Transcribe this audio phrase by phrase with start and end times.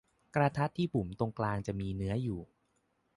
[0.35, 2.41] กระทะที่บุ๋มตรงกลางจะมีเนื้ออยู่